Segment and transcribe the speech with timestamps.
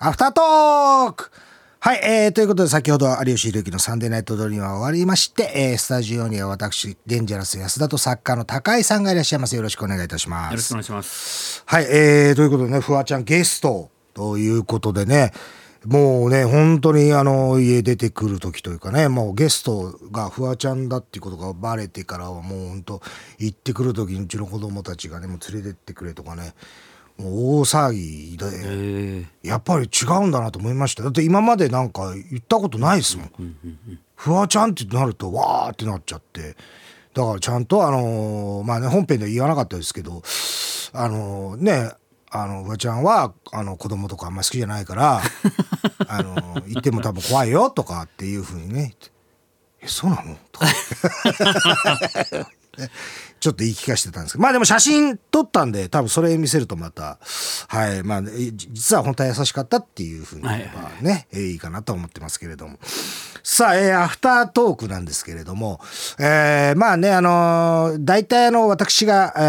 [0.00, 1.28] アフタートーク
[1.80, 9.56] はい、えー、ということで先ほど有吉弘行のサンデーナイトドリームは終わりまして、えースタジオには私、デンジャラス安田と作家の高井さんがいらっしゃいます。
[9.56, 10.52] よろしくお願いいたします。
[10.52, 11.64] よろしくお願いします。
[11.66, 15.32] はい、えー、ということでね、フワちゃんゲストということでね、
[15.84, 23.02] もうね、本当にあの、家出てくる時というかね、もうゲストがフワちゃんだっていうことがバレてからはもう本当、
[23.38, 26.54] 行ってくる時にうちの子供たちがね、もう連れてってくれとかね、
[27.20, 31.02] 大騒ぎで、えやっぱり違うんだなと思いました。
[31.02, 33.30] だって今までなんか言ったことないですもん。
[34.14, 36.56] フワちゃんってなるとわーってなっちゃって。
[37.14, 40.22] だからちゃんとあのーまあね本編では言わなかったですけど、
[40.92, 41.90] あのーね、
[42.30, 45.20] あのフワちゃんはあの子供とかあんま好きじゃないから、
[46.06, 48.94] あのー言っても多分怖いよとかっていうふうにね、
[49.80, 50.36] えそうなの？
[50.52, 50.66] とか。
[53.40, 54.42] ちょっと言い聞かせてたんですけど。
[54.42, 57.18] まあでも写真撮ったんで多分それ見せるとまた
[57.68, 58.02] はい。
[58.02, 62.78] まあ実は本当は優しかったっていうふうに言えばね、えーいいかなと思ってますけれども。
[63.42, 65.80] さあ、えーアフタートークなんですけれども、
[66.18, 69.40] えーまあねあのー大体あの私が、え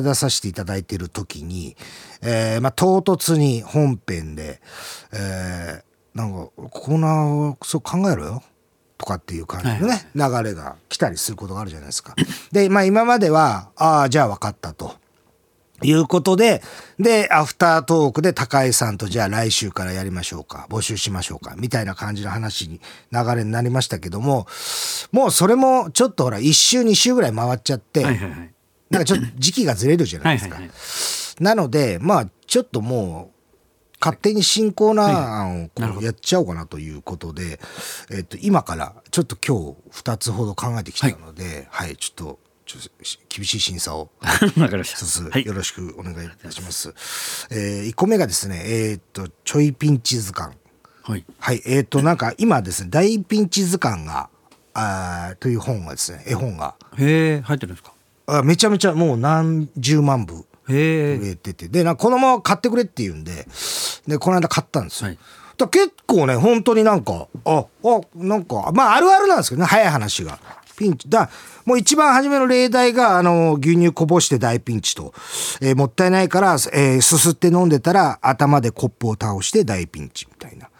[0.00, 1.76] ー出させていただいている時に、
[2.22, 4.60] えーまあ、唐突に本編で、
[5.12, 8.42] えーなんかコーナーをそう考えろよ
[9.00, 12.14] とかっていう感じのね、流れが来たりすることがあるじゃないですか。
[12.52, 14.94] で、まあ今までは、ああ、じゃあ分かったと。
[15.82, 16.62] いうことで、
[16.98, 24.46] で、アフタートークで高井さんとじゃあ来週からやりましょうか、募集しましょうか、みたいな感じの話に、流れになりましたけども、
[25.10, 28.54] もうそれもちょっとほら、一週二週ぐらい回っちゃって、はいはいはい。
[28.90, 30.56] なんかちょっと時期がずれるじゃなですか。
[30.56, 31.44] はいいはいはい。
[31.44, 33.39] なので、まあ、ちょっともう、
[34.00, 35.04] 勝手に進行な
[35.40, 37.60] 案をこうやっちゃおうかなということで、
[38.10, 42.90] えっと、今からちょっと今日2つほど考えてきたので、はい、ちょっと、ちょっと
[43.28, 44.10] 厳しい審査を
[44.82, 45.52] 一つよ。
[45.54, 46.94] ろしくお願いいたします。
[47.50, 50.56] えー、1個目がですね、えっと、ちょいピンチ図鑑。
[51.02, 51.24] はい。
[51.38, 54.30] はい、えっと、なんか今ですね、大ピンチ図鑑が、
[54.72, 57.92] あーという本がですね、絵本が、へえ、入ってるんですか？
[58.26, 60.46] あめちゃめちゃもう何十万部。
[60.68, 61.68] 植えてて。
[61.68, 63.46] でこのまま買ってくれって言うんで
[64.06, 65.18] でこの間買ったんですよ、はい。
[65.56, 70.38] だ結構ね本当になんかああなんかまああるあるなんですけどね早い話が。
[70.76, 71.10] ピンチ。
[71.10, 71.28] だ
[71.66, 75.12] もう一番初めの例題があの牛乳こぼして大ピンチと、
[75.60, 80.70] えーもったいないから、えーすすって飲んでたら頭でコップを倒して大ピンチみたいな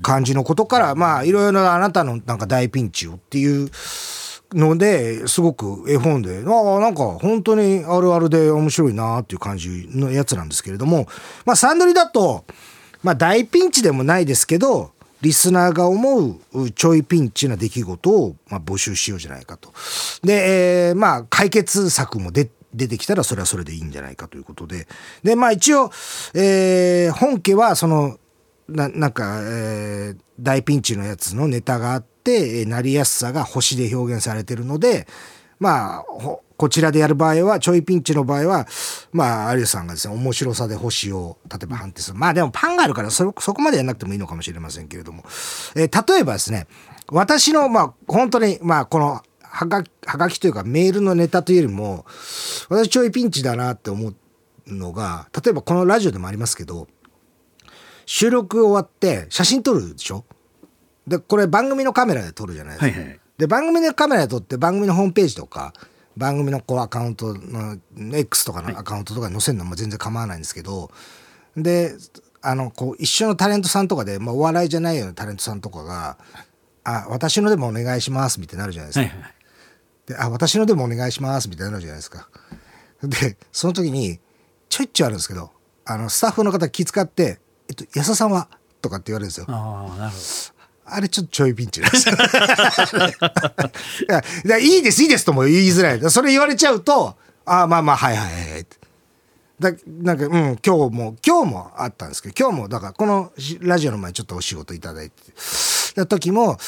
[0.00, 3.68] 感じのことからまあいろいろなあなたのなんか大ピンチをっていう
[4.54, 11.06] のですごく絵本でああなんか本当にあるあるで面白いなっていう感じのやつなんですけれども
[11.44, 12.44] まあサンドリだと
[13.02, 19.72] まあ大ピンチでもないですけどリスナーが思うちょいピンチな出来事をまあ募集しようじゃないかと。
[20.24, 24.88] で、えーまあ解決策も出出てきたらそれはそれでいいんじゃないかということで
[25.22, 25.90] でまあ一応、
[26.34, 28.18] えー本家はその
[28.72, 35.06] ななんか、えー大ピンチのやつのネタがあって、えーなりやすさが星で表現されてるので
[35.60, 36.04] まあ
[36.56, 38.66] こちらでやる場合はちょいピンチの場合は
[39.12, 42.16] まあ有吉さんがですね面白さで星を例えば判定する。
[42.16, 45.24] まあでもパンがあるからそそこまでやんなくてもいいのかもしれませんけれども、
[45.76, 46.66] えー例えばですね
[47.08, 49.22] 私のまあ本当にまあこの
[49.52, 52.06] はがはがきというかメールのネタというよりも
[52.68, 54.14] 私ちょいピンチだなって思う
[54.66, 56.88] のが例えばこのラジオでもありますけど
[58.06, 60.24] 収録終わって写真撮るでしょ？
[61.06, 62.98] でこれ番組のカメラで撮るじゃないですか。
[62.98, 65.72] はいはいで番組のカメラで撮って番組のホームページとか
[66.16, 67.76] 番組のこうアカウントの
[68.16, 70.92] X とかのアカウントとかに載せるのも全然構わないんですけど
[71.56, 71.94] で
[72.40, 76.18] あのこう一緒のタレントさんとかで、まあ、お笑いじゃないようなタレントさんとかが
[76.84, 79.00] 「あ私のでもお願いします」みたいになるじゃないですか。
[79.00, 79.34] はいはい。
[80.06, 82.28] で、あ、私のでもお願いしますみたいになるじゃないですか。
[83.02, 84.18] で、その時に、
[84.68, 85.52] ちょいちょいあるんですけど、
[85.84, 87.38] あの、スタッフの方気遣って、
[87.72, 88.48] えっと、安田さんは
[88.82, 89.46] とかって言われるんですよ。
[89.48, 90.16] ああ、なるほ
[90.84, 92.16] あれちょっとちょいピンチなんですよ。
[94.08, 96.10] いやいやいいです、いいですとも言いづらい。
[96.10, 97.16] それ言われちゃうと、
[97.46, 98.66] あまあまあ、はいはいはいはい。
[99.58, 105.14] だなんか、うん、今日も、今日もあったんですけど、今日も、だから、このしラジオの前ちょっとお仕事いただいて
[105.94, 106.58] た時も、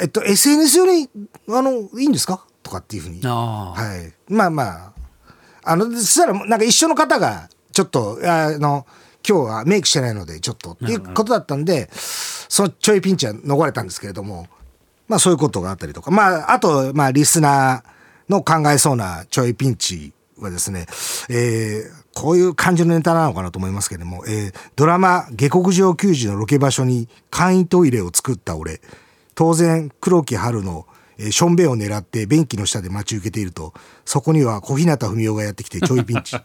[0.00, 1.10] えっと、SNS より、
[1.48, 2.44] あの、いいんですか？
[2.62, 3.20] とかっていうふうに。
[3.20, 3.30] ど。
[3.30, 3.72] ああ。
[3.72, 4.12] はい。
[4.28, 4.92] まあまあ、
[5.64, 8.86] あの、そしたら、なんか一緒の方が、ちょっと、あの、
[9.26, 14.46] 今日はメイクしてないので、ちょっと、っていうことだったんで、そのちょいピンチは逃れたんですけれども、
[15.08, 20.86] まあそういうことがあったりとか、まあ、あと、まあ、リスナーの考えそうなちょいピンチはですね、
[21.28, 28.82] えーこういう感じのネタなのかなと思いますけれども、えードラマ「下克上球児」のロケ場所に簡易トイレを作った俺
[29.34, 30.86] 当然黒木春の、
[31.16, 33.72] えーションベンを狙って便器の下で待ち受けていると
[34.04, 36.36] そこには小日向文世がやってきてちょいピンチ。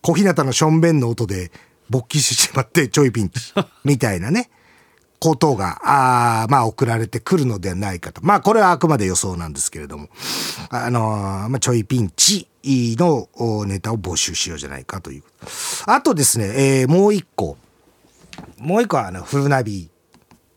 [0.00, 1.52] 小日向のションベンの音で
[1.92, 3.52] 勃起してしまってちょいピンチ
[3.84, 4.50] みたいなね。
[5.20, 8.20] ことがあーまあ送られてくるのではないかと。
[8.24, 10.08] まあこれはあくまで予想なんですけれども。
[10.68, 15.22] あのーまあ、ちょいピンチのおネタを募集しようじゃないかという
[15.86, 17.56] あとですね、えーもう一個。
[18.58, 19.90] もう一個はあのフルナビ。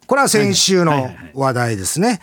[0.07, 2.19] これは先週の話題ですね。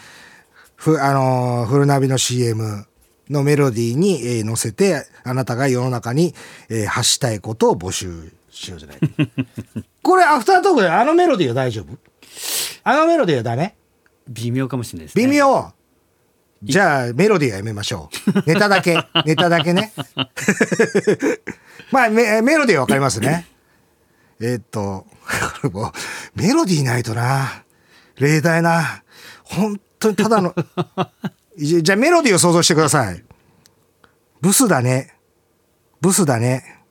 [0.75, 2.87] ふあのーフルナビの CM
[3.31, 6.35] のメロディーに、えー乗せてあなたが世の中に、
[6.69, 8.99] えー発したいことを募集しようじゃない
[10.03, 11.99] これアフタートークであのメロディーは大丈夫？
[12.85, 13.77] あのメロディーはダメ？
[14.29, 15.27] 微妙かもしれないですね。
[15.27, 15.73] 微妙。
[16.63, 18.43] じゃあメロディーはやめましょう。
[18.47, 18.95] ネタだけ。
[19.27, 19.93] ネタだけね。
[21.91, 23.47] まあメメロディーはわかりますね。
[24.41, 25.07] えーっと
[26.35, 27.65] メロディーないとな。
[28.17, 29.03] 例題な。
[29.45, 30.55] 本当にただの。
[31.57, 33.25] じじゃあメロディーを想像してください。
[34.41, 35.17] ブスだね。
[36.01, 36.82] ブスだね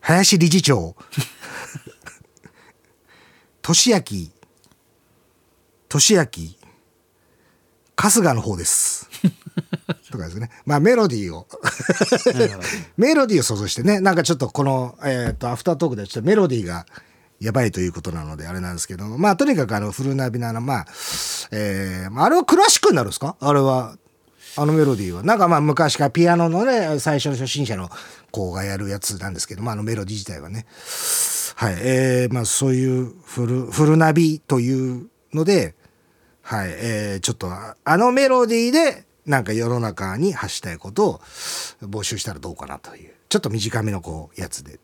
[0.00, 0.94] 林理事長。
[3.62, 4.02] 俊明。
[5.88, 6.24] 俊明。
[7.96, 9.08] 春日の方です。
[10.10, 10.50] とかですね。
[10.64, 11.46] まあメロディーを。
[12.96, 16.86] メロディーを想像してね、なんかちょっとこの、えっ、と、アフタートークでちょっとメロディーが
[17.40, 20.86] やばいということなのであれなんですけど、まあとにかくあの、フルナビのあの、まあ、
[21.50, 23.36] えー、まああれはクラシックになるんですか？
[23.40, 23.96] あれは。
[24.60, 25.22] あのメロディーは。
[25.22, 27.90] なんかまあ昔からピアノのね、最初の初心者の
[28.30, 30.66] 子がやるやつなんですけど、まあのメロディー自体はね。
[31.56, 31.76] はい。
[31.78, 35.74] えー、まあそういうフル、フルナビというので、
[36.48, 41.20] はい、えー、ちょっとああのメロディーでなんか世の中に発したいことを
[41.82, 44.80] 募集したらどうかなというちょっと短めのこうやつで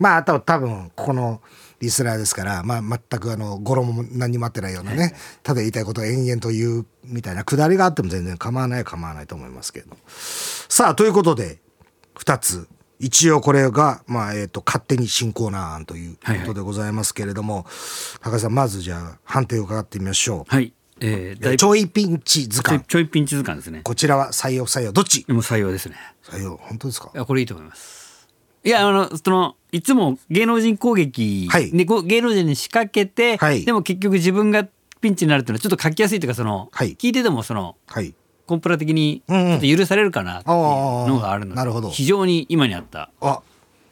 [0.00, 1.40] まああと多分ここの
[1.78, 5.14] リスナーですから、まあ、全くあの語呂も何にも合ってないようなね
[5.44, 11.60] ただ言いたいことを延々と言うみたいなくだりがあっても全然構わない構わないと思いますけれどさあということで
[12.16, 12.68] 2つ
[13.02, 17.64] 一応これが、まあえー、と勝手に新コーナー案ということでございますけれども、
[18.20, 20.54] 高橋さんまずじゃあ判定を伺ってみましょう。
[20.54, 20.74] はい。
[21.00, 22.84] えー、大ちょいピンチ図鑑。
[22.84, 23.80] ちょいピンチ図鑑ですね。
[23.84, 25.24] こちらは採用不採用どっち？
[25.28, 25.96] もう採用ですね。
[26.22, 27.10] 採用本当ですか？
[27.14, 28.28] いやこれいいと思います。
[28.64, 34.66] いやあのそのいつも芸能人攻撃、はいね、こう芸能人に仕掛けて、はいでも結局自分が
[35.00, 38.14] ピンチになるっていうのはちょっと書きやすいというかその、はい聞いててもそのはい。
[38.46, 43.42] コンプラ的にちうんうんょっと許されるかなっていうのがあるので、あーなるほど非常に今にあったあ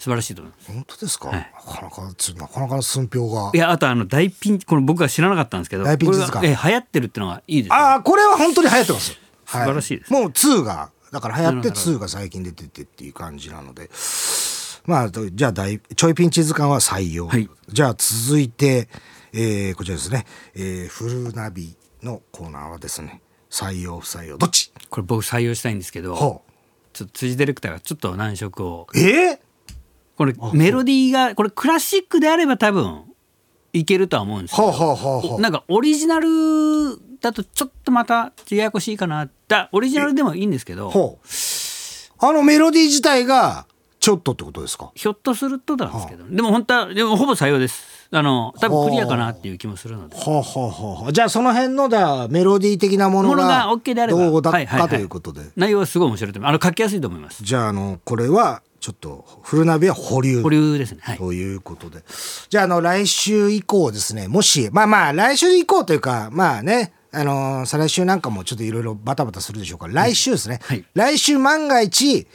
[0.01, 0.73] 素晴らしいと思います。
[0.73, 3.57] 本当ですか、はいなかなかつなかなかの寸評がい。
[3.57, 7.77] やあとあの大ピンチこれ僕は知らなかったんですけど大ピンチ図鑑これがえ流行ってるっていうのがいいですね。
[7.77, 9.13] ああこれは本当に流行ってます。
[9.13, 13.89] 素晴らしいですもう2がだから流行ってなるほど2が最近出ててっていう感じなので。
[14.89, 17.29] まあとじゃあ大ちょいピンチ図鑑は採用。
[17.29, 17.47] はい。
[17.69, 18.89] じゃあ続いて、
[19.35, 20.25] えーこちらですね、
[20.55, 23.21] えーフルナビのコーナーはですね
[23.51, 24.39] 採用不採用。
[24.39, 24.73] どっち？
[24.89, 26.43] これ僕採用したいんですけどほ
[26.95, 28.87] ちょっと辻ディレクターがちょっと難色を。
[28.91, 29.39] うえー？
[30.17, 33.05] これメロディーがこれクラシックであれば多分
[33.75, 35.41] いけるとは思うんですけどほうほうほうほう。
[35.43, 36.29] なんかオリジナル
[37.21, 39.29] だとちょっとまたややこしいかな。
[39.49, 41.19] だオリジナルでもいいんですけど。
[42.21, 43.67] あのメロディー自体が
[44.09, 44.91] ちょっとってことですか？
[44.95, 48.09] ひょっとするとなんですけど、でも本当はでもほぼ採用です。
[48.11, 50.17] あの多分クリアかなっていう気もするので。
[50.17, 54.89] はあ、はあはあ、じゃあその辺のだメロディー的なものがが OK であればどうだったはいはいはい。
[54.89, 57.45] ということで、内容はすごい面白いと思うあの書きやすいと思います。
[57.45, 60.41] じゃああのこれはちょっとフルナビは保留。
[60.41, 61.01] 保留ですね。
[61.03, 61.19] はい。
[61.19, 62.03] ということで。
[62.49, 64.27] じゃああの来週以降ですね。
[64.27, 66.95] もしまあまあ来週以降というかまあね。
[67.13, 70.85] あの再来週なんかもちょっといろいろバタバタするでしょうから来週ですね、はい。
[70.95, 72.27] 来週万が一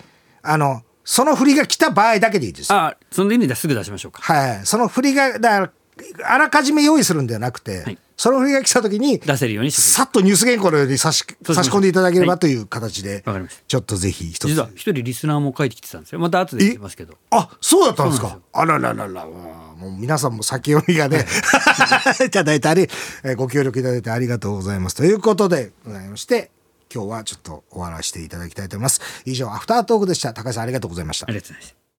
[0.43, 2.71] あのその振りが来た場合だけでいいです。
[2.71, 4.21] よあその意味ではすぐ出しましょうか。
[4.21, 5.71] はい、その振りがだから
[6.25, 7.97] あらかじめ用意するんではなくて、はい。
[8.15, 12.39] その振りが来た時に出せるようにさっとニュース原稿のように差し差し込んでいただければはい。
[12.39, 13.63] という形で、わかりました。
[13.67, 14.47] ちょっとぜひ一つ。
[14.47, 16.19] 実は一人リスナーも書いてきてたんですよ。
[16.19, 17.17] また後で言いますけど。
[17.31, 18.39] あそうだったんですか。
[18.53, 21.25] あららららもう皆さんも先読みがね
[22.25, 22.87] いただいてあり、
[23.23, 24.95] えーご協力いただいてありがとうございます。
[24.95, 26.51] ということでございまして
[26.93, 29.01] 今日はちょっと終わらせていただきたいと思います。
[29.25, 30.33] 以上アフタートークでした。
[30.33, 31.25] 高橋さんありがとうございました。
[31.27, 31.82] ありがとうございました。